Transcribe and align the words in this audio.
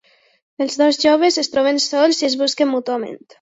Els 0.63 0.77
dos 0.81 0.97
joves 1.03 1.37
es 1.41 1.51
troben 1.57 1.77
sols 1.85 2.23
i 2.23 2.27
es 2.31 2.39
busquen 2.41 2.71
mútuament. 2.73 3.23